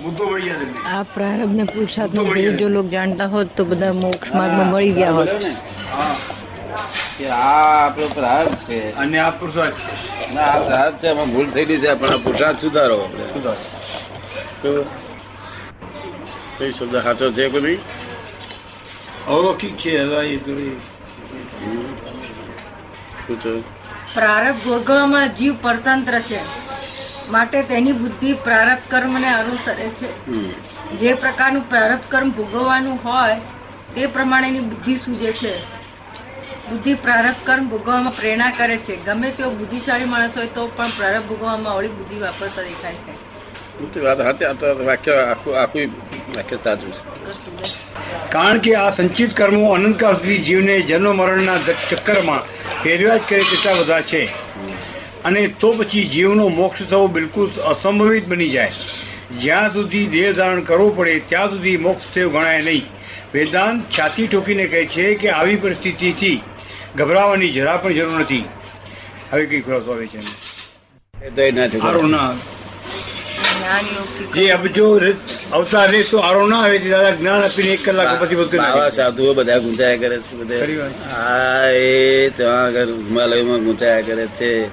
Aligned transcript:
મુદ્દો 0.00 0.26
મળી 0.26 0.42
જાય 0.42 0.66
આ 0.86 1.02
પ્રારબ્ધ 1.02 1.56
ને 1.56 1.64
પુરુષાર્થ 1.64 2.14
નો 2.14 2.24
ભેદ 2.24 2.56
જો 2.56 2.68
લોક 2.68 2.86
જાણતા 2.86 3.26
હોત 3.26 3.56
તો 3.56 3.64
બધા 3.64 3.92
મોક્ષ 3.92 4.34
માર્ગમાં 4.34 4.66
મળી 4.66 4.90
ગયા 4.90 5.10
હોત. 5.10 5.28
કે 7.18 7.28
આ 7.28 7.86
આપણો 7.86 8.08
પ્રાર્થ 8.08 8.56
છે. 8.56 8.96
અને 8.96 9.18
આ 9.18 9.30
પુરુષાર્થ 9.30 9.74
છે. 9.74 10.34
ના 10.34 10.40
આ 10.40 10.58
પ્રાર્થ 10.58 10.98
છે 10.98 11.08
એમાં 11.08 11.26
ભૂલ 11.26 11.50
થયેલી 11.50 11.78
છે 11.78 11.94
પણ 11.94 12.08
આ 12.08 12.18
પુરુષાર્થ 12.24 12.60
સુધારો. 12.60 13.08
સુધારો. 13.32 13.56
તો 14.62 14.86
કઈ 16.58 16.72
શબ્દ 16.72 17.02
સાચો 17.02 17.32
છે 17.32 17.48
કે 17.48 17.60
નહીં? 17.60 17.78
અવલૌકિક 19.26 19.76
છે 19.76 19.90
એ 19.90 20.38
શું 20.38 20.82
પ્રારબ્ધ 24.14 24.64
ભોગવવામાં 24.64 25.28
જીવ 25.28 25.54
પરતંત્ર 25.62 26.20
છે. 26.20 26.59
માટે 27.30 27.62
તેની 27.62 27.92
બુદ્ધિ 27.92 28.32
પ્રારબ્ધ 28.44 28.90
કર્મને 28.90 29.28
અનુસરે 29.34 29.88
છે. 29.98 30.10
જે 30.98 31.14
પ્રકારનું 31.14 31.68
પ્રારબ્ધ 31.68 32.06
કર્મ 32.08 32.30
ભોગવવાનું 32.30 32.98
હોય 33.04 33.36
તે 33.94 34.06
પ્રમાણેની 34.06 34.60
બુદ્ધિ 34.60 34.96
સૂજે 34.96 35.32
છે. 35.32 35.54
બુદ્ધિ 36.70 36.94
પ્રારબ્ધ 36.94 37.46
કર્મ 37.46 37.68
ભોગવવામાં 37.68 38.16
પ્રેરણા 38.16 38.50
કરે 38.50 38.76
છે. 38.76 38.94
ગમે 39.04 39.30
તેવો 39.30 39.50
બુદ્ધિશાળી 39.50 40.04
માણસ 40.04 40.36
હોય 40.36 40.46
તો 40.46 40.66
પણ 40.76 40.88
પ્રારબ્ધ 40.96 41.26
ભોગવવામાં 41.26 41.72
અવળી 41.72 41.88
બુદ્ધિ 41.88 42.16
વાપરતા 42.20 42.62
દેખાય 42.62 42.94
છે. 42.94 43.14
વાત 44.00 44.18
સાચી 44.18 44.84
વાક્ય 44.84 45.12
આખું 45.22 45.58
આખું 45.62 45.82
વાક્ય 46.36 46.56
સાચું 46.64 46.92
છે. 46.92 47.78
કારણ 48.32 48.58
કે 48.58 48.74
આ 48.74 48.90
સંચિત 48.90 49.36
કર્મો 49.36 49.72
અનંતકાળ 49.72 50.14
સુધી 50.14 50.38
જીવને 50.38 50.80
જન્મ 50.80 51.16
મરણના 51.16 51.58
ચક્કરમાં 51.90 52.42
ફેરવ્યા 52.82 53.16
જ 53.16 53.20
કરે 53.28 53.40
તેટલા 53.40 53.74
બધા 53.80 54.00
છે. 54.00 54.22
અને 55.24 55.46
તો 55.60 55.72
પછી 55.72 56.04
જીવનો 56.04 56.48
મોક્ષ 56.48 56.82
થવો 56.90 57.06
બિલકુલ 57.06 57.50
અસંભવિત 57.50 58.26
બની 58.26 58.48
જાય. 58.48 58.70
જ્યાં 59.40 59.72
સુધી 59.72 60.06
દેહ 60.06 60.32
ધારણ 60.32 60.60
કરવું 60.60 60.96
પડે 60.96 61.20
ત્યાં 61.28 61.50
સુધી 61.50 61.76
મોક્ષ 61.76 62.14
થયો 62.14 62.30
ગણાય 62.30 62.62
નહીં. 62.62 62.82
વેદાંત 63.34 63.84
છાતી 63.98 64.26
ઠોકીને 64.26 64.66
કહે 64.66 64.86
છે 64.86 65.14
કે 65.14 65.28
આવી 65.28 65.56
પરિસ્થિતિથી 65.56 66.40
ગભરાવાની 66.96 67.48
જરા 67.50 67.76
પણ 67.76 67.92
જરૂર 67.92 68.20
નથી. 68.20 68.44
હવે 69.32 69.46
કઈ 69.46 69.60
ખુલાસો 69.60 69.92
આવે 69.92 70.06
છે 70.06 70.18
એનો. 70.18 71.26
એ 71.26 71.30
તો 71.30 71.42
એ 71.42 71.50
ના. 71.50 71.66
થયું. 71.66 71.84
આરો 71.84 72.02
ના 72.02 72.34
જ્ઞાન 73.58 73.84
યોગથી 73.96 74.40
જે 74.40 74.50
અબજો 74.50 74.98
રે- 74.98 75.14
અવતાર 75.52 75.90
રે 75.90 76.02
તો 76.02 76.18
આરો 76.18 76.46
ના 76.46 76.60
આવે 76.62 76.78
દાદા 76.78 77.10
જ્ઞાન 77.10 77.42
આપીને 77.42 77.68
એક 77.68 77.84
કલાક 77.84 78.22
પછી 78.22 78.34
બધું 78.34 78.50
કરી. 78.50 78.90
સાધુઓ 78.90 79.34
બધા 79.34 79.58
ગુંચાયા 79.58 79.96
કરે 79.96 80.18
છે 80.18 80.36
બધે. 80.36 80.62
હા 81.10 81.70
એ 81.70 82.28
ત્યાં 82.28 82.64
આગળ 82.64 82.84
હિમાલયમાં 82.84 83.64
ગુંચાયા 83.64 84.00
કરે 84.00 84.26
છે. 84.26 84.68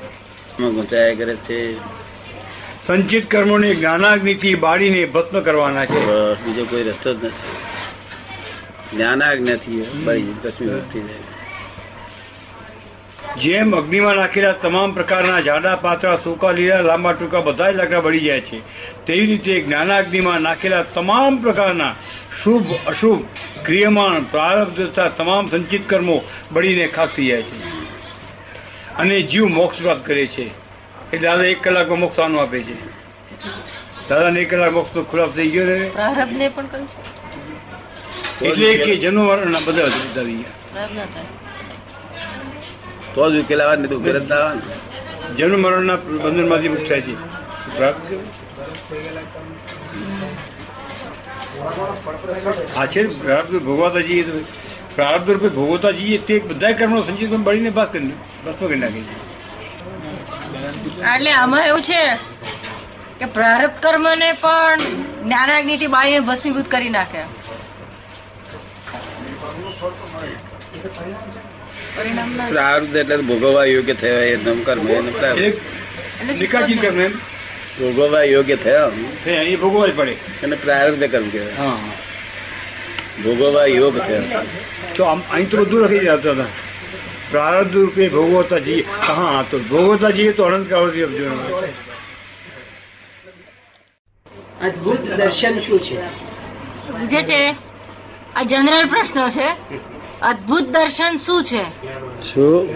એમાં 0.59 0.73
ગુંચાયા 0.73 1.13
કરે 1.13 1.35
છે. 1.35 1.77
સંચિત 2.87 3.31
કર્મોને 3.31 3.75
જ્ઞાનાગ્નિથી 3.75 4.55
બાળીને 4.55 5.05
ભસ્મ 5.05 5.39
કરવાના 5.39 5.85
છે. 5.85 6.05
બીજો 6.35 6.65
કોઈ 6.65 6.83
રસ્તો 6.83 7.13
જ 7.13 7.25
નથી. 7.25 7.57
કશ્મીર 10.43 10.73
જાય 10.95 11.19
જેમ 13.41 13.75
અગ્નિમાં 13.75 14.15
નાખેલા 14.15 14.51
તમામ 14.51 14.93
પ્રકારના 14.93 15.39
જાડા 15.39 15.75
પાતળા 15.75 16.15
સૂકા 16.15 16.51
લીલા 16.51 16.81
લાંબા 16.81 17.13
ટૂંકા 17.13 17.39
બધા 17.39 17.71
જ 17.71 17.75
લાકડા 17.75 17.99
બળી 17.99 18.19
જાય 18.19 18.41
છે. 18.41 18.59
તેવી 19.05 19.25
રીતે 19.25 19.61
જ્ઞાનાગ્નિમાં 19.61 20.41
નાખેલા 20.41 20.83
તમામ 20.83 21.37
પ્રકારના 21.37 21.95
શુભ 22.43 22.67
અશુભ 22.87 23.25
ક્રિયમાણ 23.65 24.23
પ્રારબ્ધ 24.23 24.81
તથા 24.81 25.07
તમામ 25.07 25.49
સંચિત 25.49 25.89
કર્મો 25.89 26.23
બળીને 26.51 26.87
ખાસ 26.87 27.09
થઈ 27.09 27.27
જાય 27.27 27.41
છે. 27.41 27.76
અને 28.99 29.15
જીવ 29.31 29.45
મોક્ષ 29.57 29.77
પ્રાપ્ત 29.81 30.03
કરે 30.05 30.25
છે. 30.35 30.45
એ 31.13 31.17
દાદા 31.23 31.47
એક 31.53 31.59
કલાકમાં 31.63 31.99
મોક્ષ 31.99 32.19
આનું 32.19 32.41
આપે 32.41 32.59
છે. 32.67 32.75
દાદાને 34.09 34.39
એક 34.41 34.49
કલાક 34.49 34.73
મોક્ષ 34.77 34.91
ખુલાસ 35.11 35.31
થઈ 35.35 35.49
ગયો 35.53 35.65
ને 35.65 35.75
પણ 36.55 36.67
કહ્યું 36.71 36.87
છે. 36.91 36.99
એટલે 38.47 38.67
કે 38.85 38.93
જન્મ 39.03 39.23
મરણના 39.29 39.63
બધા 39.65 39.87
જ 39.87 39.95
આવી 40.17 40.37
ગયા. 40.41 40.87
ના 40.95 41.07
તો 43.13 43.21
જ 43.31 43.33
ઉકેલાવા 43.43 43.77
ને 43.81 43.87
ઉકેલ 43.99 44.17
જ 44.19 44.21
ના 44.29 44.41
આવે 44.45 44.55
ને. 44.55 44.75
જન્મ 45.37 45.59
મરણના 45.63 45.99
બંધનમાંથી 46.23 46.73
મુક્ત 46.73 46.87
થાય 46.89 47.03
છે. 47.07 47.13
આ 52.79 52.85
છે 52.93 53.01
પ્રારબ્ધ 53.21 53.97
જઈએ 54.07 54.23
તો 54.27 54.31
પ્રારબ્ધ 54.97 55.29
રૂપે 55.29 55.47
ભોગવતા 55.47 55.91
જઈએ 55.91 56.17
તે 56.17 56.39
બધા 56.39 56.71
કર્મો 56.71 57.01
સંચિત 57.03 57.29
બળીને 57.29 57.69
બસ 57.69 57.87
કરી 57.91 58.07
ભસ્મ 58.45 58.67
કરી 58.67 58.79
નાખે 58.79 58.99
એટલે 61.15 61.31
આમાં 61.31 61.67
એવું 61.67 61.81
છે 61.81 62.15
કે 63.19 63.25
પ્રારબ્ધ 63.25 63.79
કર્મને 63.79 64.33
પણ 64.33 64.79
જ્ઞાનાગ્નિથી 65.23 65.87
બાળીને 65.87 66.19
ભસ્મીભૂત 66.19 66.67
કરી 66.71 66.89
નાખે. 66.89 67.21
પ્રારબ્ધ 72.49 72.95
એટલે 72.95 73.17
ભોગવવા 73.17 73.65
યોગ્ય 73.65 73.93
થયા 73.93 74.21
એ 74.21 74.35
નમ 74.35 74.63
કર્મ 74.63 74.87
નિકાચિત 76.25 76.81
કર્મ? 76.81 77.07
ભોગવવા 77.79 78.23
યોગ્ય 78.23 78.55
થયા. 78.55 78.91
થયા 79.25 79.41
એ 79.41 79.55
ભોગવવા 79.55 79.87
જ 79.87 79.95
પડે. 79.95 80.11
એને 80.43 80.55
પ્રારબ્ધ 80.55 81.11
કર્મ 81.11 81.29
કહેવાય. 81.29 81.53
ભોગવવા 83.23 83.65
યોગ 83.65 83.95
થયા 84.07 84.43
તો 84.95 85.03
આમ 85.03 85.21
અહીં 85.31 85.49
તો 85.49 85.57
બધું 85.57 85.81
લખી 85.83 85.99
જતા 85.99 86.31
હતા. 86.31 86.45
પ્રારબ્ધ 87.31 87.75
રૂપે 87.75 88.09
ભોગવતા 88.09 88.59
જઈએ. 88.59 88.83
હા 89.07 89.43
તો 89.51 89.59
ભોગવતા 89.59 90.09
જઈએ 90.09 90.31
તો 90.31 90.43
અનંત 90.43 90.73
અબજો 90.73 91.07
અદ્ભુત 94.61 95.01
દર્શન 95.17 95.59
શું 95.59 95.79
છે? 95.79 95.97
જે 97.11 97.21
છે 97.23 97.41
આ 98.35 98.43
જનરલ 98.43 98.85
પ્રશ્ન 98.93 99.19
છે. 99.29 99.49
અદ્ભુત 100.21 100.65
દર્શન 100.75 101.17
શું 101.17 101.43
છે? 101.43 101.63
શું? 102.29 102.67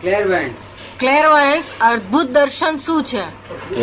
ક્લેરવાયન્સ 0.00 0.54
ક્લેરવાયન્સ 0.98 1.66
અદભુત 1.80 2.28
દર્શન 2.36 2.76
શું 2.76 3.04
છે? 3.04 3.24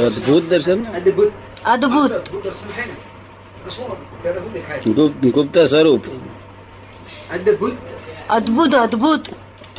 અદભુત 0.06 0.44
દર્શન? 0.44 0.80
અદ્ભુત. 0.98 1.32
અદ્ભુત. 1.66 2.12
ગુપ્ત 4.90 5.26
ગુપ્ત 5.26 5.58
સ્વરૂપ. 5.58 6.06
અદ્ભુત 7.32 7.74
અદ્ભુત. 8.30 8.76
અદ્ભુત 8.76 9.30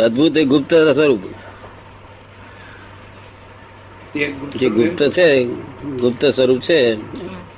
અદભુત 0.01 0.37
એ 0.37 0.45
ગુપ્ત 0.45 0.75
સ્વરૂપ. 0.75 1.21
જે 4.57 4.69
ગુપ્ત 4.69 5.11
છે 5.13 5.45
ગુપ્ત 5.85 6.27
સ્વરૂપ 6.27 6.61
છે 6.61 6.97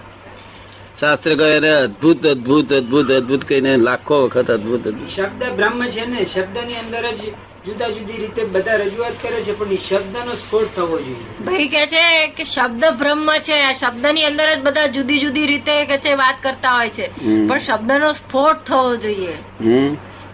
શાસ્ત્ર 1.00 1.36
કહે 1.36 1.56
એને 1.56 1.70
અદભુત 1.70 2.28
અદભુત 2.28 2.74
અદભુત 2.74 3.12
અદભુત 3.12 3.46
કહીને 3.46 3.78
લાખો 3.78 4.24
વખત 4.24 4.52
અદભુત 4.52 4.88
અદભુત. 4.88 5.10
શબ્દ 5.10 5.56
બ્રહ્મ 5.56 5.86
છે 5.86 6.06
ને 6.06 6.26
શબ્દની 6.26 6.74
અંદર 6.76 7.12
જ 7.12 7.20
જુદા 7.68 7.88
જુદી 7.88 8.18
રીતે 8.18 8.44
બધા 8.44 8.76
રજૂઆત 8.76 9.14
કરે 9.22 9.42
છે 9.42 9.60
પણ 9.60 9.66
શબ્દ 9.90 10.16
નો 10.26 10.36
સ્ફોટ 10.36 10.76
થવો 10.76 11.00
જોઈએ. 11.00 11.44
ભાઈ 11.46 11.68
કે 11.68 11.86
છે 11.88 12.28
કે 12.28 12.44
શબ્દ 12.44 12.86
બ્રહ્મ 13.00 13.32
છે 13.38 13.62
આ 13.62 13.72
શબ્દની 13.72 14.24
અંદર 14.24 14.56
જ 14.56 14.60
બધા 14.60 14.88
જુદી 14.88 15.20
જુદી 15.20 15.46
રીતે 15.46 15.86
કે 15.86 15.98
છે 15.98 16.14
વાત 16.14 16.36
કરતા 16.44 16.78
હોય 16.78 16.90
છે. 16.90 17.08
પણ 17.48 17.60
શબ્દ 17.60 17.92
નો 17.92 18.12
સ્ફોટ 18.12 18.56
થવો 18.66 18.96
જોઈએ. 18.96 19.38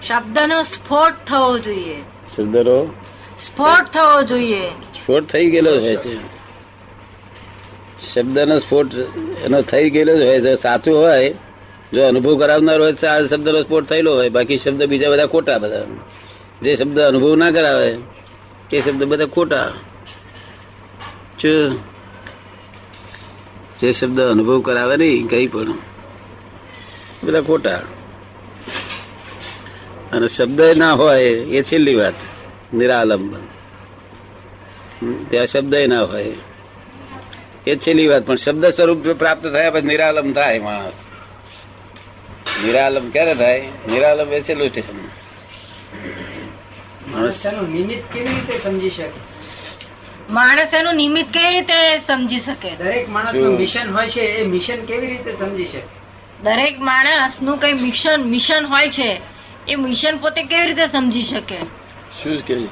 શબ્દ 0.07 0.39
નો 0.39 0.63
સ્ફોટ 0.63 1.13
થવો 1.27 1.57
જોઈએ. 1.57 1.95
શબ્દનો 2.35 2.93
સ્ફોટ 3.39 3.85
થવો 3.93 4.21
જોઈએ. 4.21 4.67
સ્ફોટ 4.69 5.23
થઈ 5.23 5.49
ગયેલો 5.49 5.77
જ 5.77 5.81
હોય 5.81 5.95
છે. 5.95 6.15
શબ્દનો 8.13 8.59
સ્ફોટ 8.59 8.95
એનો 9.45 9.61
થઈ 9.61 9.89
ગયેલો 9.89 10.17
જ 10.17 10.21
હોય 10.21 10.41
છે. 10.41 10.55
સાચું 10.55 10.97
હોય 10.97 11.29
જો 11.93 12.07
અનુભવ 12.07 12.39
કરાવનાર 12.39 12.81
હોય 12.81 12.93
તો 12.93 13.07
આ 13.07 13.21
શબ્દનો 13.21 13.61
સ્ફોટ 13.61 13.85
થયેલો 13.85 14.13
હોય. 14.13 14.29
બાકી 14.29 14.57
શબ્દ 14.57 14.83
બીજા 14.83 15.09
બધા 15.09 15.25
ખોટા 15.25 15.57
બધા. 15.57 15.85
જે 16.63 16.75
શબ્દ 16.75 16.99
અનુભવ 16.99 17.35
ના 17.35 17.51
કરાવે 17.51 17.97
એ 18.71 18.81
શબ્દ 18.81 19.03
બધા 19.03 19.25
ખોટા. 19.25 19.73
જે 23.79 23.91
શબ્દ 23.91 24.21
અનુભવ 24.21 24.61
કરાવે 24.61 24.97
નહીં, 24.97 25.27
કઈ 25.27 25.47
પણ. 25.47 25.71
બધા 27.23 27.41
ખોટા. 27.41 27.81
અને 30.11 30.27
શબ્દ 30.27 30.61
ના 30.61 30.93
હોય, 30.93 31.21
એ 31.29 31.61
છેલ્લી 31.61 31.95
વાત. 31.95 32.13
નિરાલંબન. 32.73 33.47
ત્યાં 35.29 35.45
શબ્દ 35.45 35.75
ના 35.75 36.01
હોય. 36.01 36.33
એ 37.67 37.75
છેલ્લી 37.75 38.07
વાત, 38.07 38.25
પણ 38.25 38.35
શબ્દ 38.35 38.65
સ્વરૂપ 38.65 39.07
પ્રાપ્ત 39.07 39.47
થયા 39.47 39.71
પછી 39.71 39.81
નિરાલમ 39.81 40.33
થાય 40.33 40.59
માણસ. 40.59 40.93
નિરાલમ 42.65 43.09
ક્યારે 43.09 43.35
થાય? 43.35 43.67
નિરાલમ 43.89 44.33
એ 44.33 44.41
છેલ્લું 44.41 44.69
સ્ટેશન 44.69 45.22
માણસ 47.13 47.43
તેનું 47.43 47.69
નિમિત્ત 47.69 48.13
કેવી 48.13 48.27
રીતે 48.27 48.59
સમજી 48.59 48.89
શકે? 48.89 49.33
માણસ 50.29 50.73
એનું 50.73 50.95
નિમિત્ત 50.95 51.31
કેવી 51.31 51.47
રીતે 51.47 51.99
સમજી 51.99 52.39
શકે? 52.39 52.75
દરેક 52.75 53.09
માણસ 53.09 53.31
જો. 53.31 53.51
મિશન 53.51 53.93
હોય 53.93 54.07
છે 54.07 54.21
એ 54.21 54.47
મિશન 54.47 54.85
કેવી 54.85 55.07
રીતે 55.07 55.33
સમજી 55.33 55.65
શકે? 55.65 56.03
દરેક 56.43 56.79
માણસનું 56.79 57.57
કઈ 57.57 57.73
મિશન 57.73 58.21
મિશન 58.21 58.65
હોય 58.65 58.89
છે 58.89 59.21
એ 59.67 59.75
મિશન 59.75 60.17
પોતે 60.17 60.43
કેવી 60.43 60.65
રીતે 60.65 60.87
સમજી 60.87 61.21
શકે? 61.21 61.57
શું 62.23 62.41
કેવું 62.41 62.69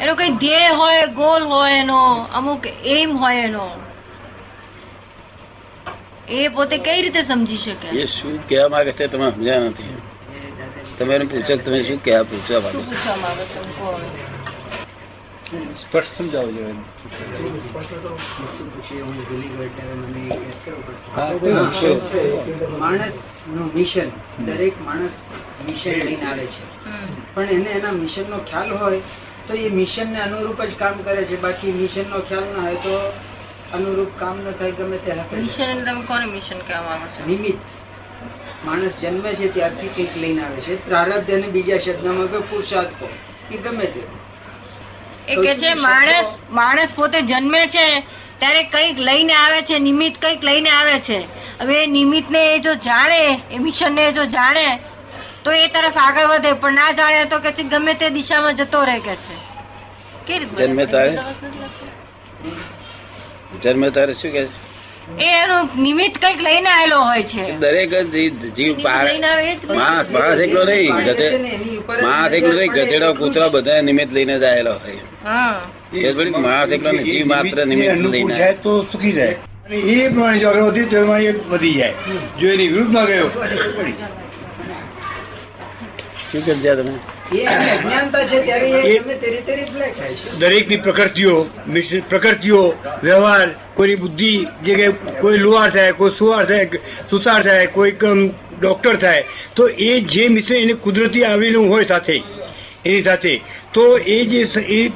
એનો 0.00 0.14
કઈ 0.14 0.30
ધ્યેય 0.30 0.68
હોય 0.68 1.06
ગોલ 1.06 1.42
હોય 1.42 1.72
એનો 1.72 2.12
અમુક 2.32 2.66
એમ 2.84 3.16
હોય 3.16 3.36
એનો 3.36 3.70
એ 6.28 6.48
પોતે 6.48 6.78
કઈ 6.78 7.02
રીતે 7.02 7.22
સમજી 7.22 7.56
શકે? 7.56 7.88
એ 7.88 8.06
શું 8.06 8.48
કહેવા 8.48 8.68
માંગે 8.68 8.92
છે 8.92 9.06
તમે 9.06 9.30
સમજ્યા 9.30 9.58
નથી. 9.58 10.01
તમે 10.98 11.14
એને 11.16 11.26
પૂછો 11.30 11.52
કે 11.56 11.62
તમે 11.64 11.78
શું 11.84 11.98
કહેવા 12.04 12.24
પૂછવા 12.30 12.60
માંગો. 12.60 12.82
સ્પષ્ટ 15.80 16.14
સમજાવો 16.18 16.50
પૂછો. 16.52 16.70
માણસનું 22.78 23.68
મિશન 23.74 24.08
દરેક 24.46 24.74
માણસ 24.86 25.16
મિશન 25.66 25.92
લઈને 26.06 26.24
આવે 26.30 26.46
છે. 26.46 26.62
પણ 27.34 27.48
એને 27.58 27.70
એના 27.70 27.92
મિશન 27.92 28.26
નો 28.30 28.38
ખ્યાલ 28.48 28.70
હોય 28.78 29.00
તો 29.46 29.52
એ 29.54 29.68
મિશન 29.80 30.06
ને 30.12 30.20
અનુરૂપ 30.28 30.60
જ 30.62 30.72
કામ 30.80 30.94
કરે 31.04 31.22
છે. 31.24 31.36
બાકી 31.36 31.72
મિશન 31.82 32.06
નો 32.10 32.18
ખ્યાલ 32.28 32.46
ના 32.56 32.62
હોય 32.66 32.80
તો 32.86 32.94
અનુરૂપ 33.76 34.10
કામ 34.18 34.36
ન 34.38 34.46
થાય 34.58 34.72
ગમે 34.72 34.98
તે 35.04 35.10
મિશન 35.14 35.62
એટલે 35.62 35.84
તમે 35.84 36.02
કોને 36.10 36.26
મિશન 36.34 36.58
કહેવા 36.66 36.88
માંગો 36.88 37.06
છો? 37.14 37.22
નિમિત્ત. 37.26 37.60
માણસ 38.64 38.98
જન્મે 39.02 39.34
છે 39.34 39.48
ત્યારથી 39.48 39.92
કંઈક 39.94 40.16
લઈને 40.16 40.42
આવે 40.44 40.60
છે. 40.60 40.76
પ્રારબ્ધ 40.88 41.30
અને 41.36 41.48
બીજા 41.56 41.78
શબ્દમાં 41.78 42.28
કે 42.28 42.40
પુરુષાર્થ 42.50 42.92
કહો. 42.98 43.08
કે 43.50 43.56
ગમે 43.58 43.86
તે. 43.94 44.02
એ 45.28 45.36
કે 45.36 45.54
છે 45.62 45.74
માણસ 45.80 46.28
માણસ 46.50 46.94
પોતે 46.94 47.18
જન્મે 47.22 47.62
છે 47.68 47.86
ત્યારે 48.38 48.62
કંઈક 48.72 48.98
લઈને 49.08 49.34
આવે 49.34 49.60
છે 49.62 49.78
નિમિત્ત 49.88 50.20
કંઈક 50.20 50.42
લઈને 50.42 50.70
આવે 50.70 50.96
છે. 51.00 51.20
હવે 51.60 51.82
એ 51.82 51.86
નિમિત્તને 51.86 52.42
એ 52.54 52.58
જો 52.60 52.74
જાણે 52.88 53.20
એ 53.50 53.58
મિશનને 53.58 54.02
એ 54.08 54.12
જો 54.12 54.24
જાણે 54.36 54.66
તો 55.44 55.50
એ 55.52 55.68
તરફ 55.68 55.98
આગળ 56.06 56.26
વધે 56.26 56.52
પણ 56.54 56.74
ના 56.74 56.92
જાણે 56.92 57.28
તો 57.28 57.40
કે 57.40 57.52
છે 57.52 57.64
ગમે 57.64 57.94
તે 57.94 58.10
દિશામાં 58.10 58.56
જતો 58.56 58.84
રહે 58.84 58.98
કે 59.00 59.16
છે. 59.16 59.34
કેવી 60.26 60.48
જન્મે 60.58 60.86
તારે? 60.86 61.12
જન્મે 63.62 63.90
તારે 63.90 64.14
શું 64.14 64.32
કે 64.32 64.42
એ 64.42 64.48
એનું 65.20 65.82
નિમિત્ત 65.82 66.18
કંઈક 66.18 66.42
લઈને 66.42 66.68
આવેલો 66.70 67.00
હોય 67.00 67.22
છે. 67.22 67.56
દરેક 67.56 68.10
જીવ- 68.54 68.82
માણસ 69.74 70.10
માણસ 70.10 70.38
એકલો 70.38 70.64
નહીં 70.64 70.94
માણસ 72.02 72.32
એકલો 72.32 72.52
નહીં 72.52 72.72
ગધેડા 72.72 73.12
કૂતરા 73.12 73.48
બધા 73.48 73.80
નિમિત્ત 73.80 74.12
લઈને 74.12 74.38
જ 74.38 74.44
આવેલો 74.44 74.72
હોય. 74.72 74.96
એ 75.98 76.12
થોડી 76.12 76.30
માણસ 76.30 76.72
એકલો 76.72 76.90
નહીં 76.90 77.04
જીવ 77.04 77.26
માત્ર 77.26 77.66
નિમિત્ત 77.66 77.94
લઈને 77.94 78.52
તો 78.52 78.82
સુખી 78.82 79.12
જાય. 79.12 79.36
એ 79.72 80.08
પ્રમાણે 80.08 80.38
જો 80.38 80.48
આગળ 80.48 80.62
વધી 80.62 80.84
તો 80.84 80.96
એમાં 80.96 81.20
એ 81.20 81.32
વધી 81.32 81.74
જાય. 81.74 81.94
જો 82.40 82.48
એની 82.48 82.68
વિરુદ્ધમાં 82.68 83.04
ગયો 83.04 83.28
શું 86.32 86.46
કરજ્યા 86.46 86.74
તમે? 86.74 86.92
દરેકની 90.38 90.76
પ્રકૃતિઓ 90.76 91.46
મિશ્ર- 91.68 92.02
પ્રકૃતિઓ 92.08 92.74
વ્યવહાર 93.02 93.48
કોઈની 93.74 93.94
બુદ્ધિ 93.94 94.46
જે 94.62 94.88
કોઈ 95.20 95.38
લુહાર 95.38 95.70
થાય 95.70 95.92
કોઈ 95.92 96.10
સુવાર 96.18 96.44
થાય 96.46 96.68
સુતાર 97.10 97.42
થાય 97.42 97.66
કોઈ 97.66 97.90
ડોક્ટર 98.60 98.96
થાય 98.96 99.24
તો 99.56 99.68
એ 99.68 100.00
જે 100.00 100.28
મિશ્ર 100.28 100.54
એને 100.54 100.72
કુદરતી 100.72 101.24
આવેલું 101.24 101.68
હોય 101.68 101.84
સાથે 101.84 102.22
એની 102.84 103.02
સાથે 103.02 103.40
તો 103.72 103.98
એ 103.98 104.24
જે 104.24 104.40
એ 104.68 104.90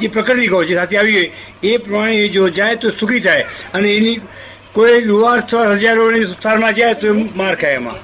જે 0.00 0.08
પ્રકૃતિ 0.08 0.46
કહો 0.46 0.64
જે 0.64 0.74
સાથે 0.74 0.96
આવી 0.98 1.14
હોય 1.14 1.30
એ 1.62 1.76
પ્રમાણે 1.76 2.14
એ 2.14 2.28
જો 2.28 2.48
જાય 2.48 2.76
તો 2.76 2.90
સુખી 2.90 3.20
થાય 3.20 3.44
અને 3.74 3.96
એની 3.96 4.20
કોઈ 4.72 5.00
લુહાર 5.00 5.40
હજારોની 5.76 6.24
સુતારમાં 6.24 6.74
જાય 6.74 6.94
તો 6.94 7.14
માર 7.14 7.54
ખાય 7.54 7.72
એમાં. 7.72 7.98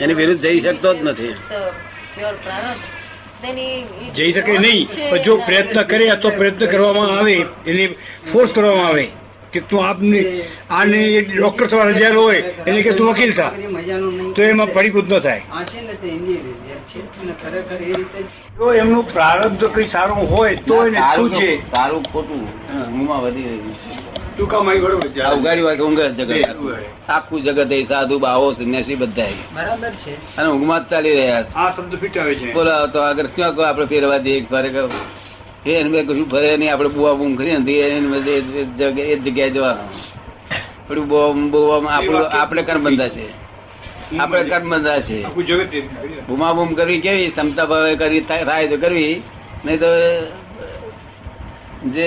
એની 0.00 0.14
વિરુદ્ધ 0.14 0.40
જઈ 0.42 0.60
શકતો 0.60 0.94
જ 0.94 0.96
નથી. 1.02 1.34
જઈ 4.16 4.32
શકે 4.32 4.58
નહીં 4.58 4.88
પણ 5.10 5.22
જો 5.24 5.36
પ્રયત્ન 5.46 5.82
કરે 5.82 6.16
તો 6.16 6.28
પ્રયત્ન 6.30 6.66
કરવામાં 6.66 7.18
આવે 7.18 7.34
એને 7.66 7.84
ફોર્સ 8.32 8.52
કરવામાં 8.52 8.86
આવે 8.86 9.06
કે 9.52 9.60
તું 9.60 9.84
આપને 9.86 10.20
આને 10.70 10.98
એક 11.18 11.28
ડોક્ટર 11.30 11.66
થવા 11.66 11.84
રજા 11.84 12.12
હોય 12.14 12.40
એને 12.66 12.80
કે 12.82 12.92
તું 12.92 13.06
વકીલ 13.12 13.32
થા. 13.32 13.52
એ 13.56 14.32
તો 14.32 14.42
એમાં 14.42 14.68
ફળીભૂત 14.68 15.08
ન 15.08 15.18
થાય. 15.18 15.42
એ 17.80 18.24
જો. 18.58 18.72
એમનું 18.74 19.04
પ્રારબ્ધ 19.12 19.64
કઈ 19.74 19.88
સારું 19.88 20.28
હોય 20.28 20.54
તો 20.68 20.86
એને 20.86 20.98
શું 21.16 21.30
છે? 21.34 21.50
સારું 21.70 22.02
ખોટું 22.04 22.40
ઊંઘમાં 22.42 23.22
વધી 23.22 23.42
રહ્યું 23.42 23.74
છે. 23.74 24.17
ઉગાડી 24.38 25.62
ઊંઘ 25.80 26.00
જગત 26.18 26.36
આખું. 27.08 27.42
જગત 27.42 27.72
એ 27.72 27.82
સાધુ 27.84 28.18
બાવો 28.18 28.52
સંન્યાસી 28.52 28.94
બધા 28.94 29.28
બરાબર 29.54 29.90
છે. 29.90 30.36
અને 30.36 30.48
ઊંઘમાં 30.50 30.80
જ 30.84 30.90
ચાલી 30.90 31.14
રહ્યા 31.14 31.42
છે. 31.42 31.54
આ 31.54 31.76
શબ્દ 31.76 31.94
ફીટાવે 31.96 32.34
છે. 32.34 32.52
બોલો 32.52 32.86
તો 32.86 32.98
આગળ 33.00 33.26
ક્યાં 33.26 33.54
કહો 33.54 33.62
આપણે 33.62 33.86
ફેરવા 33.86 34.18
દઈએ 34.18 34.46
ફરે 34.50 34.68
કહો. 34.68 34.90
એ 35.66 35.74
એને 35.74 36.02
કશું 36.02 36.28
ફરે 36.30 36.56
નહીં 36.56 36.72
આપણે 36.72 36.88
બુવા 36.88 37.12
બૂમ 37.12 37.34
કરી 37.36 37.56
ને 37.56 37.72
એને 37.72 38.30
એ 38.30 38.40
જગ્યાએ 38.40 39.08
એ 39.08 39.18
જ 39.18 39.52
જવાનું. 39.52 39.88
થોડું 40.88 41.90
આપણું 41.90 42.28
આપણે 42.40 42.62
કર્મ 42.62 42.82
બંધા 42.82 43.08
છે. 43.08 43.26
આપણે 44.18 44.44
કર્મ 44.44 44.70
બંધા 44.70 44.98
છે. 45.00 45.18
બુમા 46.28 46.52
બૂમ 46.52 46.74
કરવી 46.74 47.00
કેવી? 47.00 47.28
ક્ષમતા 47.28 47.64
ભાવે 47.64 47.96
કરી 47.96 48.20
થાય 48.20 48.44
થાય 48.44 48.68
તો 48.68 48.76
કરવી. 48.76 49.22
નહીં 49.64 49.78
તો 49.78 49.86
જે 51.90 52.06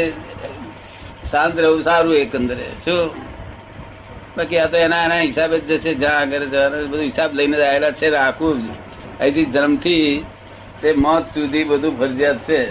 શાંત 1.32 1.60
રહેવું 1.60 1.82
સારું 1.84 2.16
એકંદરે. 2.16 2.68
શું? 2.86 3.10
બાકી 4.38 4.58
આ 4.60 4.68
તો 4.68 4.78
એના 4.78 5.04
એના 5.04 5.20
હિસાબે 5.20 5.60
જ 5.60 5.72
જશે 5.72 5.94
જ્યાં 5.94 6.20
આગળ 6.20 6.46
જવાનું 6.46 6.90
બધું 6.90 7.04
હિસાબ 7.04 7.34
લઈને 7.34 7.58
જ 7.58 7.62
આવેલા 7.62 7.92
છે 7.92 8.10
રાખવું 8.10 8.52
આખું 8.52 8.68
જ. 8.68 8.70
અહીંથી 9.20 9.46
જન્મથી 9.46 10.26
તે 10.82 10.92
મોત 10.92 11.26
સુધી 11.34 11.64
બધું 11.64 12.00
ફરજિયાત 12.00 12.38
છે. 12.38 12.62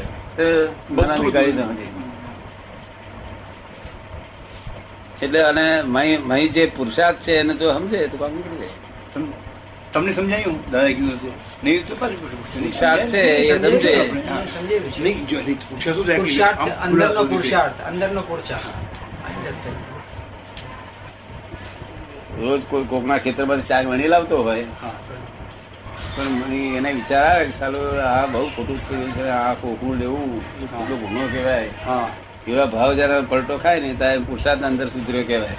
એટલે 5.22 5.40
અને 5.42 5.82
મહી 6.18 6.48
જે 6.48 6.72
પુરુષાર્થ 6.76 7.18
છે 7.18 7.32
એને 7.32 7.54
જો 7.54 7.72
સમજે 7.72 8.06
તો 8.06 8.16
કામ 8.16 8.32
નીકળી 8.32 8.56
જાય. 8.56 9.39
તમને 9.92 10.12
સમજાયું? 10.14 10.58
દાદા 10.72 10.88
કીધું 10.88 11.16
હતું 11.18 11.34
નહીં 11.62 11.86
તો 11.86 11.94
પાછું 11.94 12.18
પૂછ્યું. 12.20 12.50
નહીં 12.54 12.62
પુરુષાર્થ 12.62 13.10
છે 13.10 13.20
એ 13.20 13.58
સમજે. 13.58 13.92
નહીં 15.02 15.26
જો 15.26 15.38
નહીં 15.40 15.58
પૂછ્યું 15.70 15.96
શું 15.96 16.06
થાય 16.06 16.18
પુરુષાર્થ 16.18 16.60
અંદરનો 16.84 17.24
પુરુષાર્થ 17.24 17.80
અંદરનો 17.80 18.22
પુરુષાર્થ. 18.22 18.68
રોજ 22.40 22.62
કોઈ 22.70 22.84
કોકના 22.84 23.18
ખેતરમાંથી 23.18 23.68
શાક 23.68 23.86
વણી 23.86 24.08
લાવતો 24.08 24.42
હોય 24.42 24.64
હા. 24.82 24.94
પણ 26.16 26.28
મને 26.28 26.76
એને 26.76 26.92
વિચાર 26.92 27.24
આવે 27.24 27.44
કે 27.44 27.52
ચાલો 27.60 27.78
આ 28.00 28.26
બહુ 28.26 28.46
ખોટું 28.56 28.78
થયું 28.88 29.12
છે 29.12 29.28
આ 29.28 29.54
કોકું 29.54 29.98
લેવું 29.98 30.42
ખોટો 30.72 30.96
ગુનો 30.96 31.20
કહેવાય. 31.26 31.70
હા. 31.86 32.08
એવા 32.48 32.66
ભાવ 32.66 32.92
જયારે 32.94 33.20
પલટો 33.20 33.58
ખાય 33.58 33.80
ને 33.80 33.94
ત્યારે 33.94 34.18
પુરુષાર્થ 34.18 34.62
અંદર 34.62 34.86
સુધર્યો 34.88 35.24
કહેવાય. 35.24 35.56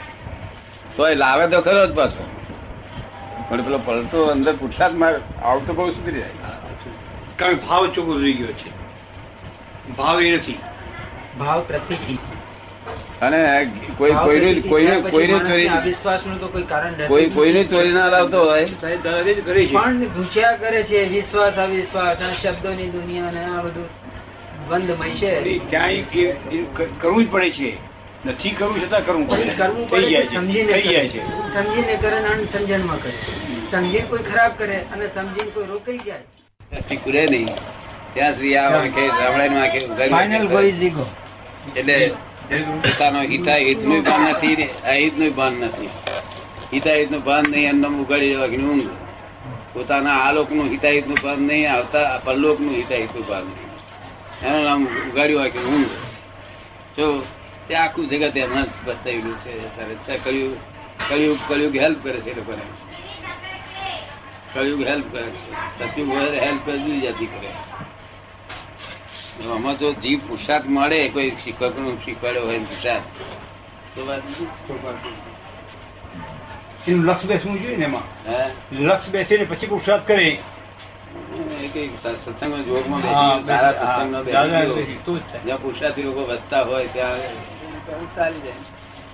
તો 0.96 1.08
એ 1.08 1.16
લાવે 1.16 1.48
તો 1.48 1.62
ખરો 1.62 1.88
જ 1.88 1.92
પાછો. 1.96 2.24
પણ 3.51 3.62
પેલો 3.62 3.79
પલટો 3.86 4.25
અંદર 4.25 4.53
પુરુષાર્થ 4.55 4.96
માર 4.96 5.15
આવતો 5.43 5.74
બહુ 5.74 5.89
સુધરી 5.91 6.20
જાય. 6.20 6.29
કારણ 7.38 7.55
ભાવ 7.55 7.88
ચોખ્ખો 7.88 8.13
રહી 8.17 8.34
ગયો 8.34 8.51
છે. 8.62 8.70
ભાવ 9.98 10.22
એ 10.22 10.36
નથી. 10.36 10.58
ભાવ 11.39 11.63
પ્રત્યે 11.67 12.17
અને 13.22 13.39
કોઈ 13.98 14.12
કોઈનું 14.12 14.70
કોઈને 14.70 15.01
કોઈને 15.01 15.39
ચોરી 15.39 15.67
અવિશ્વાસનું 15.67 16.39
તો 16.39 16.48
કોઈ 16.48 16.63
કારણ 16.63 16.93
કોઈ 17.34 17.51
નથી. 17.53 17.67
ચોરી 17.67 17.91
ના 17.91 18.08
લાવતો 18.08 18.39
હોય. 18.46 18.65
પણ 19.74 20.05
ઘૂસ્યા 20.05 20.51
કરે 20.51 20.84
છે 20.84 21.05
વિશ્વાસ 21.10 21.60
અવિશ્વાસ 21.60 22.17
અને 22.17 22.34
શબ્દોની 22.34 22.89
દુનિયા 22.89 23.31
ને 23.31 23.46
આ 23.46 23.62
બધું 23.62 23.88
બંધમય 24.70 25.10
છે. 25.10 25.60
ક્યાંય 25.70 26.01
કરવું 27.00 27.25
જ 27.25 27.31
પડે 27.31 27.50
છે. 27.50 27.90
નથી 28.25 28.51
કરવું 28.51 28.82
છતાં 28.82 29.06
કરવું 29.06 29.28
પડે. 29.28 29.54
કરવું 29.56 29.90
થઈ 29.90 29.92
પડે 29.92 30.10
જાય 30.10 30.24
છે 30.24 30.30
છે. 30.30 30.36
સમજીને 30.36 30.74
થઈ 30.74 30.94
જાય 30.94 31.10
છે. 31.10 31.22
સમજીને 31.54 31.96
કરે 32.04 32.20
ને 32.20 32.30
અણસમજણમાં 32.34 33.00
કરે. 33.01 33.13
સમજીને 33.72 34.06
કોઈ 34.10 34.24
ખરાબ 34.24 34.51
કરે 34.58 34.78
અને 34.94 35.06
સમજીને 35.10 35.51
કોઈ 35.56 35.68
રોકાઈ 35.74 36.04
જાય. 36.06 36.25
દ્રષ્ટિ 36.72 37.28
નહીં. 37.30 37.50
ત્યાં 38.13 38.34
સુધી 38.34 38.58
આ 38.58 38.70
વાંકે 38.72 39.01
સાંભળાય 39.08 40.10
ફાઇનલ 40.12 40.48
વાંખે 40.54 40.90
ગો 40.90 41.06
એટલે 41.75 42.12
પોતાનો 42.84 43.20
હિતા 43.32 43.60
નું 43.84 44.04
ભાન 44.04 44.22
નથી 44.30 44.56
ને 44.56 44.68
અહિતનું 44.94 45.36
ભાન 45.36 45.54
નથી. 45.54 45.90
હિતાહિતનું 46.74 47.24
ભાન 47.24 47.46
નહીં 47.51 47.70
એમનેમ 47.70 48.00
ઉગાડી 48.01 48.32
જવાની 48.34 48.63
ઊંઘ. 48.70 48.90
પોતાના 49.74 50.18
આ 50.25 50.32
લોકનું 50.34 50.72
હિતાહિતનું 50.72 51.18
ભાન 51.24 51.40
નહીં 51.48 51.72
આવતા 51.74 52.20
પરલોકનું 52.25 52.75
હિતાહિતનું 52.75 53.25
ભાન 53.28 53.46
નહીં. 53.46 53.70
એનું 54.46 54.63
નામ 54.63 54.82
ઉગાડ્યું 55.10 55.42
હોય 55.42 55.51
કે 55.51 55.60
ઊંઘ. 55.60 55.92
જો 56.98 57.08
તે 57.72 57.78
આખું 57.78 58.08
જગત 58.10 58.38
એમાં 58.38 58.63
જ 58.63 58.68
બતાવેલું 58.86 59.38
છે 59.38 60.18
કળિયુગ 60.18 60.58
કળિયુગ 61.10 61.38
કળિયુગ 61.48 61.75
હેલ્પ 61.75 62.04
કરે 62.04 62.20
છે 62.20 62.36
લોકોને. 62.36 62.62
કળિયુગ 64.54 64.88
હેલ્પ 64.88 65.06
કરે 65.12 65.30
છે. 65.30 65.51
સતયુગ 65.80 66.10
હોય 66.10 66.40
હેલ્પ 66.40 66.70
જુદી 66.70 67.01
જાતિ 67.01 67.25
કરે. 67.25 67.50
આમાં 69.54 69.78
જો 69.78 69.94
જીવ 69.94 70.20
પુરસાદ 70.28 70.70
મળે 70.70 71.08
કોઈ 71.08 71.32
શિક્ષકનું 71.44 72.06
શીખવાડ્યો 72.06 72.46
હોય 72.46 72.60
પુરસાદ. 72.60 73.01
તો 73.96 74.06
વાત 74.06 74.22
નથી. 74.30 74.48
એનું 76.92 77.06
લક્ષ 77.06 77.25
બેસવું 77.25 77.62
જોઈએ 77.62 77.75
ને 77.75 77.86
એમાં? 77.86 78.32
હે? 78.32 78.51
લક્ષ 78.72 79.10
બેસીને 79.10 79.44
પછી 79.44 79.68
પુરસાદ 79.68 80.08
કરે. 80.08 80.38
સત્સંગમાં 81.98 82.66
જોગમાં 82.66 83.01
સારા 83.44 83.68
હા, 83.68 83.98
સત્સંગમાં 83.98 84.24
બેસી 84.24 84.75
બેસી, 84.75 85.54
પુરુષાર્થી 85.62 86.04
લોકો 86.04 86.20
વધતા 86.20 86.62
હોય 86.62 86.88
ત્યાં 86.88 87.18
ચાલી 88.15 88.41
જાય. 88.41 88.53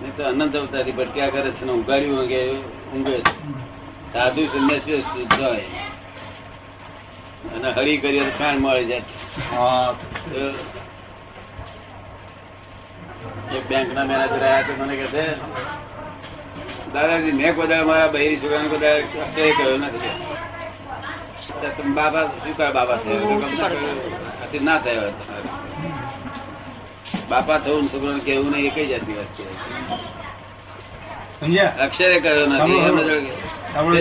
નહીં 0.02 0.16
તો 0.16 0.22
અનંત 0.24 0.56
અવતારી 0.56 0.92
ભટક્યા 0.92 1.28
કરે 1.28 1.50
છે 1.50 1.64
ને 1.64 1.72
ઉગાડ્યું 1.72 2.20
અંગે 2.20 2.52
ઊંઘે 2.94 3.18
છે? 3.18 3.32
સાધુ 4.12 4.46
સંન્યાસી 4.46 5.26
જાય. 5.38 5.64
અને 7.54 7.70
હરી 7.70 7.98
કરીએ 7.98 8.24
તો 8.24 8.38
ખાણ 8.38 8.58
મળી 8.58 8.84
જાય. 8.84 9.02
એક 13.56 13.68
બેંક 13.68 13.94
ના 13.94 14.04
મેનેજર 14.04 14.32
આવ્યા 14.32 14.62
તો 14.62 14.84
મને 14.84 14.96
કે 14.96 15.06
છે 15.06 15.24
દાદાજી 16.92 17.32
મેં 17.32 17.56
કદાચ 17.56 17.84
મારા 17.84 18.06
બહેરી 18.06 18.36
છોકરાને 18.36 18.68
કોઈ 18.68 18.78
દાડો 18.78 19.22
અક્ષરે 19.22 19.50
કહ્યો 19.50 19.76
નથી. 19.76 20.10
બાબા 21.94 22.24
સ્વીકાર 22.24 22.72
બાબા 22.72 22.96
થયો? 22.96 23.42
ના 24.62 24.78
થયો. 24.78 25.12
બાપા 27.28 27.58
થવું 27.58 27.92
છોકરાને 27.92 28.20
કેવું 28.20 28.50
નહીં 28.52 28.64
એક 28.66 28.86
જ 28.86 28.88
જાતની 28.88 29.14
વાત 29.14 29.26
છે 29.26 29.44
અક્ષરે 31.84 32.20
કહ્યો 32.20 32.46
નથી 32.46 32.76
એમને 32.78 33.02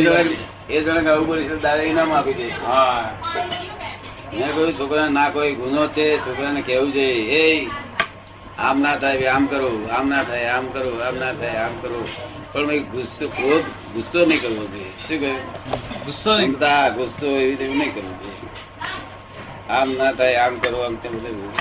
જોડે- 0.01 0.37
એ 0.69 0.81
જોડે- 0.81 1.09
આવું 1.09 1.27
બોલી 1.27 1.47
દાદા 1.47 1.81
ઇનામ 1.81 2.11
આપી 2.13 2.33
દે. 2.33 2.43
મેં 4.37 4.53
કહ્યું 4.53 4.79
છોકરા 4.79 5.07
ના 5.09 5.29
કોઈ 5.29 5.53
ગુનો 5.53 5.87
છે 5.87 6.17
છોકરાને 6.17 6.61
કેવું 6.61 6.91
છે 6.91 7.05
એ 7.39 7.67
આમ 8.57 8.81
ના 8.81 8.95
થાય 8.95 9.25
આમ 9.25 9.45
કરો 9.45 9.87
આમ 9.91 10.09
ના 10.09 10.23
થાય 10.23 10.45
આમ 10.45 10.67
કરો 10.67 10.99
આમ 10.99 11.15
ના 11.15 11.33
થાય 11.33 11.55
આમ 11.55 11.75
કરો. 11.81 12.05
પણ 12.53 12.67
ભાઈ 12.67 12.79
ગુસ્સો 12.79 13.27
ક્રોધ 13.27 13.63
ગુસ્સો 13.93 14.25
નહીં 14.25 14.41
કરવો 14.41 14.65
જોઈએ. 14.65 14.83
શું 14.83 15.19
કહ્યું? 15.19 16.05
ગુસ્સો 16.05 16.37
ગુસ્સો 16.89 17.25
એવી 17.25 17.55
રીતે 17.55 17.67
નહીં 17.67 17.93
કરવું 17.95 18.19
જોઈએ. 18.19 18.49
આમ 19.69 19.89
ના 19.91 20.11
થાય 20.11 20.35
આમ 20.35 20.55
કરો 20.59 20.77
આમ 20.81 20.95
તે 20.95 21.09
બધું. 21.09 21.53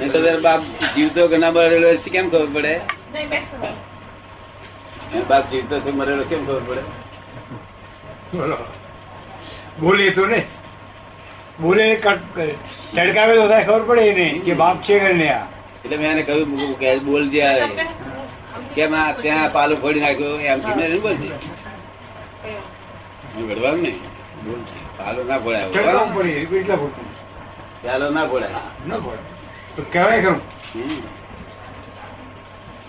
નહીં 0.00 0.12
તો 0.12 0.20
બાપ 0.42 0.60
જીવતો 0.94 1.28
ઘણા 1.28 1.50
મરેલો 1.50 1.88
એ 1.88 1.96
કેમ 2.12 2.26
ખબર 2.30 2.48
પડે? 2.54 2.74
બાપ 5.28 5.44
જીવતો 5.50 5.80
છે 5.80 5.90
મરેલો 5.90 6.24
કેમ 6.24 6.42
ખબર 6.46 6.62
પડે? 6.68 6.82
બોલો. 8.32 8.56
બોલે 9.80 10.10
તો 10.12 10.26
ને. 10.26 10.40
બોલે 11.60 11.84
કટ 11.96 12.36
તડકાવે 12.94 13.34
તો 13.34 13.48
થાય 13.48 13.64
ખબર 13.64 13.82
પડે 13.88 14.12
નહીં 14.12 14.42
કે 14.44 14.52
બાપ 14.54 14.76
છે 14.82 14.98
કે 14.98 15.12
નહીં 15.12 15.32
આ. 15.32 15.46
એટલે 15.84 15.96
મેં 15.96 16.10
એને 16.10 16.22
કહ્યું 16.22 16.56
કે 16.58 16.74
કે 16.80 17.00
બોલજે 17.00 17.40
આવે 17.42 17.66
કેમ 18.74 18.94
આ 18.94 19.12
ત્યાં 19.12 19.52
પાલું 19.52 19.78
ફોડી 19.80 20.00
નાખ્યો? 20.00 20.36
એમ 20.38 20.60
ધીમે 20.60 20.84
ધીમે 20.86 21.00
બોલજે. 21.00 21.28
હું 23.34 23.42
ઘડવાનું 23.48 23.94
બોલ 24.44 24.60
પાલો 24.98 25.20
ના 25.24 25.38
ફોડાય 25.38 25.66
પાલો 27.84 28.06
ના 28.10 28.26
ફોડાય. 28.26 28.60
ના 28.88 28.98
તો 28.98 29.39
કહેવાય 29.92 30.22
ખરું. 30.22 30.40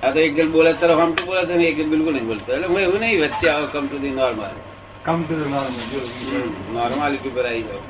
આ 0.03 0.11
તો 0.11 0.19
એક 0.19 0.35
જણ 0.35 0.51
બોલે 0.51 0.73
તરફ 0.73 0.99
આમ 0.99 1.11
તો 1.13 1.25
બોલે 1.25 1.45
છે 1.45 1.53
એક 1.53 1.77
જણ 1.77 1.89
બિલકુલ 1.89 2.13
નહીં 2.13 2.25
બોલતો. 2.25 2.53
એટલે 2.53 2.67
હું 2.67 2.79
એવું 2.79 2.99
નહીં 2.99 3.21
વચ્ચે 3.21 3.49
આવો 3.49 3.67
come 3.67 3.87
to 3.87 3.97
the 3.97 4.09
normal 4.09 4.43
come 5.05 5.23
to 5.23 5.33
the 5.35 5.49
normal 5.49 5.73
normality 6.73 7.29
પર 7.29 7.45
આવી 7.45 7.61
જાવ 7.61 7.83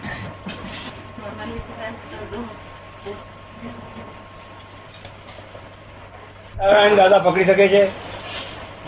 નારાયણ 6.57 6.95
દાદા 6.95 7.19
પકડી 7.19 7.43
શકે 7.43 7.67
છે? 7.67 7.83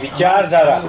વિચારધારા. 0.02 0.82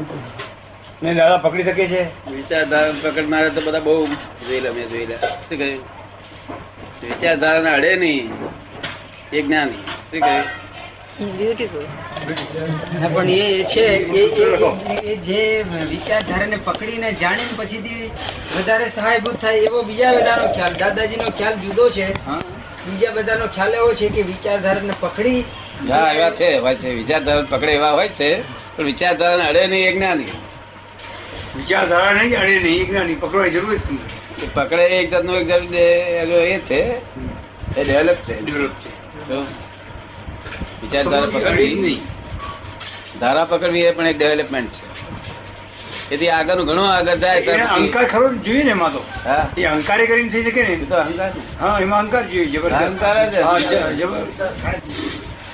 ને 1.03 1.15
દાદા 1.15 1.37
પકડી 1.37 1.63
શકે 1.63 1.87
છે? 1.87 2.31
વિચારધારા 2.31 2.93
પકડનારા 3.03 3.49
તો 3.49 3.61
બધા 3.61 3.79
બહુ 3.79 4.07
જોઈ 4.49 4.61
લે 4.61 4.71
મેં 4.71 4.89
જોયેલા. 4.89 5.17
શું 5.17 5.59
કહ્યું? 5.59 5.85
વિચારધારાને 7.03 7.71
અડે 7.71 7.97
નહીં. 7.97 8.33
એ 9.35 9.43
જ્ઞાની. 9.43 9.73
શું 9.73 10.21
કહે? 10.21 10.43
બ્યુટીફુલ 11.25 11.83
પણ 13.15 13.31
એ 13.31 13.63
છે 13.63 13.83
એ- 13.83 15.17
જે 15.17 15.65
વિચારધારાને 15.91 16.57
પકડીને 16.57 17.13
જાણીને 17.13 17.49
પછીથી 17.57 18.11
વધારે 18.59 18.89
સહાયભૂત 18.89 19.41
થાય 19.41 19.55
એવો 19.55 19.83
બીજા 19.83 20.13
બધાનો 20.13 20.53
ખ્યાલ 20.53 20.75
દાદાજીનો 20.75 21.31
ખ્યાલ 21.31 21.55
જુદો 21.55 21.91
છે. 21.91 22.27
હા. 22.27 22.43
બીજા 22.87 23.11
બધાનો 23.11 23.47
ખ્યાલ 23.47 23.75
એવો 23.75 23.95
છે 23.95 24.09
કે 24.09 24.23
વિચારધારાને 24.23 24.93
પકડી 25.01 25.41
હા 25.91 26.13
એવા 26.13 26.31
છે 26.31 26.59
હોય 26.59 26.75
છે. 26.75 26.91
વિચારધારા 26.91 27.43
પકડે 27.43 27.73
એવા 27.73 27.91
હોય 27.91 28.09
છે 28.09 28.43
પણ 28.77 28.85
વિચારધારાને 28.85 29.49
અડે 29.49 29.67
નહીં 29.67 29.89
એ 29.89 29.93
જ્ઞાની. 29.93 30.25
વિચારધારા 31.57 32.13
નહીં 32.13 32.39
અડે 32.39 32.61
નહીં 32.61 32.81
એક 32.81 32.91
જ્ઞાની. 32.91 33.15
પકડવાની 33.15 33.51
જરૂર 33.51 33.75
જ 33.75 33.79
નથી. 33.79 33.99
પકડે 34.55 34.83
એક 34.83 35.11
જાતનો 35.11 35.37
એક 35.37 35.47
જાત 35.47 35.75
એ 35.75 36.59
છે. 36.59 36.81
એ 37.81 37.85
ડેવલપ 37.85 38.17
છે. 38.17 38.41
ડેવલપ 38.41 38.71
છે. 38.71 39.04
વિચારધારા 40.81 41.31
પકડવી. 41.35 41.75
નહીં 41.77 42.03
ધારા 43.21 43.45
પકડવી 43.45 43.85
એ 43.85 43.93
પણ 43.93 44.07
એક 44.07 44.17
ડેવલપમેન્ટ 44.19 44.73
છે. 44.73 44.83
એથી 46.11 46.31
આગળનું 46.31 46.67
ઘણું 46.67 46.89
આગળ 46.91 47.19
જાય 47.19 47.67
અહંકાર 47.69 48.07
ખરો 48.07 48.27
જોઈએ 48.47 48.65
ને 48.65 48.71
એમાં 48.71 48.93
તો. 48.93 49.01
હા. 49.27 49.45
એ 49.59 49.63
અહંકારે 49.65 50.05
કરીને 50.07 50.31
થઈ 50.31 50.43
શકે 50.45 50.63
ને. 50.63 50.75
તો 50.87 50.97
અહંકાર 50.97 51.31
હા 51.61 51.77
એમાં 51.81 52.01
અહંકાર 52.01 52.25
જોઈએ 52.33 52.49
જબરદસ્ત 52.49 52.83
અહંકાર 52.83 53.25
જબરદસ્ત 53.99 54.41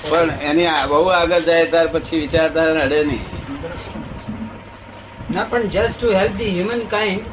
પણ 0.03 0.29
એની 0.49 0.71
બહુ 0.89 1.03
આગળ 1.11 1.43
જાય 1.49 1.65
ત્યાર 1.67 1.87
પછી 1.93 2.19
વિચારધારા 2.19 2.83
અડે 2.83 2.99
નહીં. 3.03 3.23
ના 5.33 5.45
પણ 5.45 5.69
just 5.69 5.97
to 5.97 6.07
help 6.13 6.33
the 6.37 6.51
human 6.51 6.81
kind 6.87 7.23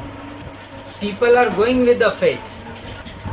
people 0.99 1.37
are 1.37 1.49
going 1.51 1.81
with 1.87 1.99
the 1.99 2.15
faith 2.19 2.48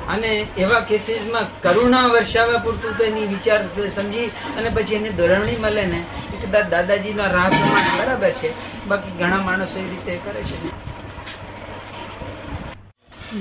અને 0.08 0.30
એવા 0.58 0.80
કેસીસમાં 0.82 1.46
કરુણા 1.62 2.06
વર્ષાવા 2.06 2.58
પૂરતું 2.58 2.96
તો 2.98 3.04
એની 3.04 3.26
વિચાર 3.26 3.60
સમજી 3.90 4.26
અને 4.56 4.68
પછી 4.70 4.94
એને 4.94 5.10
ધોરણી 5.12 5.56
મળે 5.56 5.84
ને 5.86 6.00
એ 6.32 6.42
કદાચ 6.42 6.66
દાદાજીના 6.68 7.30
રાહ 7.30 7.48
પ્રમાણે 7.50 7.92
બરાબર 7.98 8.32
છે. 8.32 8.48
બાકી 8.88 9.16
ઘણા 9.18 9.42
માણસો 9.42 9.76
એ 9.78 9.86
રીતે 9.86 10.12
કરે 10.24 10.42
છે. 10.44 10.56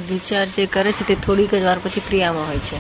વિચાર 0.08 0.48
જે 0.50 0.66
કરે 0.68 0.92
છે 0.94 1.04
તે 1.04 1.16
થોડીક 1.18 1.52
જ 1.54 1.64
વાર 1.64 1.80
પછી 1.80 2.06
ક્રિયામાં 2.08 2.48
હોય 2.48 2.62
છે. 2.62 2.78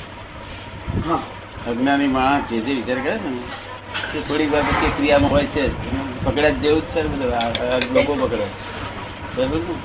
અજ્ઞાની 1.65 2.07
માણસ 2.09 2.49
જે 2.49 2.57
જે 2.59 2.73
વિચાર 2.73 2.99
કરે 2.99 3.13
ને 3.25 3.31
તે 4.11 4.17
થોડીક 4.21 4.49
વાર 4.51 4.63
પછી 4.69 4.91
ક્રિયામાં 4.91 5.31
હોય 5.31 5.47
છે. 5.47 5.63
પકડ્યા 6.23 6.49
જ 6.51 6.57
જેવું 6.59 6.83
જ 6.83 6.91
છે 6.91 7.01
લોકો 7.95 8.13
પકડે. 8.21 8.45
બરાબર 9.35 9.59
ને? 9.61 9.75